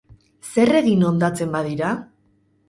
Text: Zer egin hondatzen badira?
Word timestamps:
Zer 0.55 0.71
egin 0.79 1.05
hondatzen 1.09 1.53
badira? 1.57 1.93